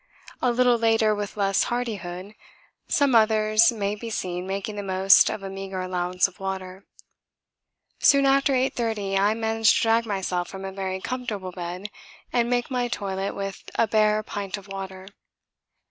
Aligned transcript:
A 0.41 0.49
little 0.51 0.79
later 0.79 1.13
with 1.13 1.37
less 1.37 1.65
hardihood 1.65 2.33
some 2.87 3.13
others 3.13 3.71
may 3.71 3.93
be 3.93 4.09
seen 4.09 4.47
making 4.47 4.75
the 4.75 4.81
most 4.81 5.29
of 5.29 5.43
a 5.43 5.49
meagre 5.51 5.79
allowance 5.83 6.27
of 6.27 6.39
water. 6.39 6.87
Soon 7.99 8.25
after 8.25 8.53
8.30 8.53 9.19
I 9.19 9.35
manage 9.35 9.75
to 9.75 9.81
drag 9.83 10.07
myself 10.07 10.47
from 10.47 10.65
a 10.65 10.71
very 10.71 10.99
comfortable 11.01 11.51
bed 11.51 11.85
and 12.33 12.49
make 12.49 12.71
my 12.71 12.87
toilet 12.87 13.35
with 13.35 13.61
a 13.75 13.87
bare 13.87 14.23
pint 14.23 14.57
of 14.57 14.67
water. 14.67 15.07